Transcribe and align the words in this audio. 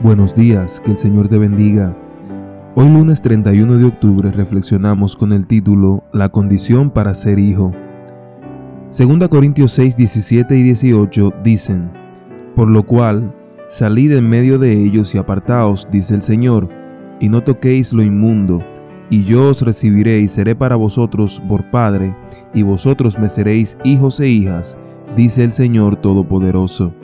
Buenos 0.00 0.36
días, 0.36 0.80
que 0.80 0.92
el 0.92 0.98
Señor 0.98 1.28
te 1.28 1.38
bendiga. 1.38 1.92
Hoy 2.76 2.88
lunes 2.88 3.20
31 3.20 3.78
de 3.78 3.84
octubre 3.84 4.30
reflexionamos 4.30 5.16
con 5.16 5.32
el 5.32 5.48
título 5.48 6.04
La 6.12 6.28
condición 6.28 6.90
para 6.90 7.14
ser 7.14 7.40
hijo. 7.40 7.72
2 8.96 9.28
Corintios 9.28 9.72
6, 9.72 9.96
17 9.96 10.56
y 10.56 10.62
18 10.62 11.32
dicen, 11.42 11.90
Por 12.54 12.70
lo 12.70 12.84
cual, 12.84 13.34
salid 13.66 14.12
en 14.12 14.28
medio 14.28 14.60
de 14.60 14.72
ellos 14.72 15.12
y 15.16 15.18
apartaos, 15.18 15.88
dice 15.90 16.14
el 16.14 16.22
Señor, 16.22 16.68
y 17.18 17.28
no 17.28 17.42
toquéis 17.42 17.92
lo 17.92 18.04
inmundo, 18.04 18.60
y 19.10 19.24
yo 19.24 19.48
os 19.48 19.62
recibiré 19.62 20.20
y 20.20 20.28
seré 20.28 20.54
para 20.54 20.76
vosotros 20.76 21.42
por 21.48 21.72
Padre, 21.72 22.14
y 22.54 22.62
vosotros 22.62 23.18
me 23.18 23.28
seréis 23.28 23.76
hijos 23.82 24.20
e 24.20 24.28
hijas, 24.28 24.78
dice 25.16 25.42
el 25.42 25.50
Señor 25.50 25.96
Todopoderoso. 25.96 26.94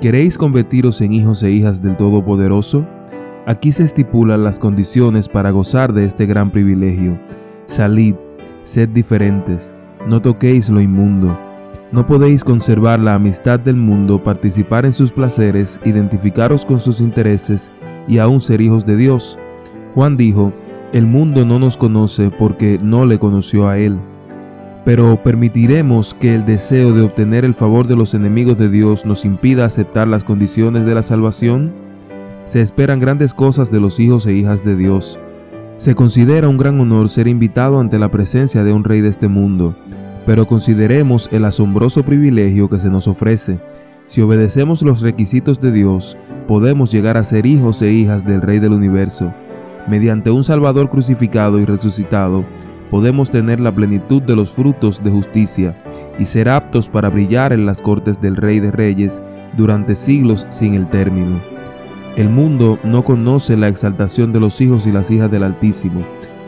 ¿Queréis 0.00 0.38
convertiros 0.38 1.00
en 1.00 1.12
hijos 1.12 1.42
e 1.42 1.50
hijas 1.50 1.82
del 1.82 1.96
Todopoderoso? 1.96 2.86
Aquí 3.46 3.72
se 3.72 3.82
estipulan 3.82 4.44
las 4.44 4.60
condiciones 4.60 5.28
para 5.28 5.50
gozar 5.50 5.92
de 5.92 6.04
este 6.04 6.24
gran 6.24 6.52
privilegio. 6.52 7.18
Salid, 7.66 8.14
sed 8.62 8.90
diferentes, 8.90 9.72
no 10.06 10.22
toquéis 10.22 10.70
lo 10.70 10.80
inmundo. 10.80 11.36
No 11.90 12.06
podéis 12.06 12.44
conservar 12.44 13.00
la 13.00 13.14
amistad 13.14 13.58
del 13.58 13.74
mundo, 13.74 14.22
participar 14.22 14.86
en 14.86 14.92
sus 14.92 15.10
placeres, 15.10 15.80
identificaros 15.84 16.64
con 16.64 16.78
sus 16.78 17.00
intereses 17.00 17.72
y 18.06 18.18
aún 18.18 18.40
ser 18.40 18.60
hijos 18.60 18.86
de 18.86 18.94
Dios. 18.94 19.36
Juan 19.96 20.16
dijo, 20.16 20.52
el 20.92 21.06
mundo 21.06 21.44
no 21.44 21.58
nos 21.58 21.76
conoce 21.76 22.30
porque 22.30 22.78
no 22.80 23.04
le 23.04 23.18
conoció 23.18 23.68
a 23.68 23.78
Él 23.78 23.98
pero 24.88 25.22
permitiremos 25.22 26.14
que 26.14 26.34
el 26.34 26.46
deseo 26.46 26.94
de 26.94 27.02
obtener 27.02 27.44
el 27.44 27.52
favor 27.52 27.86
de 27.86 27.94
los 27.94 28.14
enemigos 28.14 28.56
de 28.56 28.70
Dios 28.70 29.04
nos 29.04 29.26
impida 29.26 29.66
aceptar 29.66 30.08
las 30.08 30.24
condiciones 30.24 30.86
de 30.86 30.94
la 30.94 31.02
salvación? 31.02 31.74
Se 32.46 32.62
esperan 32.62 32.98
grandes 32.98 33.34
cosas 33.34 33.70
de 33.70 33.80
los 33.80 34.00
hijos 34.00 34.24
e 34.24 34.32
hijas 34.32 34.64
de 34.64 34.76
Dios. 34.76 35.18
Se 35.76 35.94
considera 35.94 36.48
un 36.48 36.56
gran 36.56 36.80
honor 36.80 37.10
ser 37.10 37.28
invitado 37.28 37.80
ante 37.80 37.98
la 37.98 38.10
presencia 38.10 38.64
de 38.64 38.72
un 38.72 38.82
rey 38.82 39.02
de 39.02 39.10
este 39.10 39.28
mundo, 39.28 39.74
pero 40.24 40.46
consideremos 40.46 41.28
el 41.32 41.44
asombroso 41.44 42.02
privilegio 42.02 42.70
que 42.70 42.80
se 42.80 42.88
nos 42.88 43.08
ofrece. 43.08 43.60
Si 44.06 44.22
obedecemos 44.22 44.80
los 44.80 45.02
requisitos 45.02 45.60
de 45.60 45.70
Dios, 45.70 46.16
podemos 46.46 46.90
llegar 46.90 47.18
a 47.18 47.24
ser 47.24 47.44
hijos 47.44 47.82
e 47.82 47.92
hijas 47.92 48.24
del 48.24 48.40
Rey 48.40 48.58
del 48.58 48.72
universo. 48.72 49.34
Mediante 49.86 50.30
un 50.30 50.44
Salvador 50.44 50.88
crucificado 50.88 51.60
y 51.60 51.66
resucitado, 51.66 52.46
podemos 52.90 53.30
tener 53.30 53.60
la 53.60 53.72
plenitud 53.72 54.22
de 54.22 54.36
los 54.36 54.50
frutos 54.50 55.02
de 55.02 55.10
justicia 55.10 55.76
y 56.18 56.24
ser 56.24 56.48
aptos 56.48 56.88
para 56.88 57.08
brillar 57.08 57.52
en 57.52 57.66
las 57.66 57.80
cortes 57.80 58.20
del 58.20 58.36
Rey 58.36 58.60
de 58.60 58.70
Reyes 58.70 59.22
durante 59.56 59.96
siglos 59.96 60.46
sin 60.50 60.74
el 60.74 60.88
término. 60.88 61.38
El 62.16 62.28
mundo 62.28 62.78
no 62.82 63.04
conoce 63.04 63.56
la 63.56 63.68
exaltación 63.68 64.32
de 64.32 64.40
los 64.40 64.60
hijos 64.60 64.86
y 64.86 64.92
las 64.92 65.10
hijas 65.10 65.30
del 65.30 65.44
Altísimo. 65.44 66.04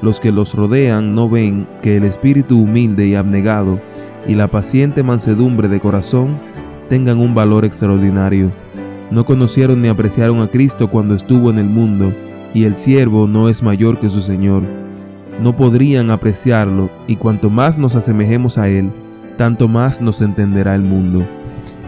Los 0.00 0.18
que 0.18 0.32
los 0.32 0.54
rodean 0.54 1.14
no 1.14 1.28
ven 1.28 1.68
que 1.82 1.96
el 1.96 2.04
espíritu 2.04 2.60
humilde 2.60 3.06
y 3.06 3.14
abnegado 3.14 3.78
y 4.26 4.34
la 4.34 4.48
paciente 4.48 5.02
mansedumbre 5.02 5.68
de 5.68 5.80
corazón 5.80 6.38
tengan 6.88 7.18
un 7.18 7.34
valor 7.34 7.64
extraordinario. 7.64 8.50
No 9.10 9.24
conocieron 9.24 9.82
ni 9.82 9.88
apreciaron 9.88 10.40
a 10.40 10.48
Cristo 10.48 10.88
cuando 10.88 11.14
estuvo 11.14 11.50
en 11.50 11.58
el 11.58 11.66
mundo, 11.66 12.12
y 12.54 12.64
el 12.64 12.74
siervo 12.74 13.26
no 13.26 13.48
es 13.48 13.62
mayor 13.62 13.98
que 13.98 14.10
su 14.10 14.20
Señor 14.20 14.62
no 15.42 15.56
podrían 15.56 16.10
apreciarlo 16.10 16.90
y 17.06 17.16
cuanto 17.16 17.50
más 17.50 17.76
nos 17.76 17.96
asemejemos 17.96 18.58
a 18.58 18.68
Él, 18.68 18.90
tanto 19.36 19.68
más 19.68 20.00
nos 20.00 20.20
entenderá 20.20 20.74
el 20.74 20.82
mundo. 20.82 21.26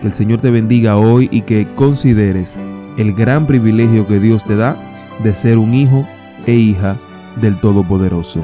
Que 0.00 0.08
el 0.08 0.14
Señor 0.14 0.40
te 0.40 0.50
bendiga 0.50 0.96
hoy 0.96 1.28
y 1.30 1.42
que 1.42 1.68
consideres 1.74 2.56
el 2.96 3.12
gran 3.12 3.46
privilegio 3.46 4.06
que 4.06 4.18
Dios 4.18 4.44
te 4.44 4.56
da 4.56 4.76
de 5.22 5.34
ser 5.34 5.58
un 5.58 5.74
hijo 5.74 6.06
e 6.46 6.54
hija 6.54 6.96
del 7.40 7.60
Todopoderoso. 7.60 8.42